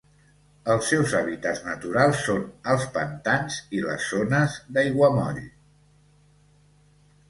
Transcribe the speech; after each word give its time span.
Els 0.75 0.87
seus 0.93 1.13
hàbitats 1.19 1.61
naturals 1.67 2.23
són 2.29 2.41
els 2.75 2.89
pantans 2.97 3.61
i 3.81 3.85
les 3.87 4.11
zones 4.17 4.59
d'aiguamoll. 4.75 5.43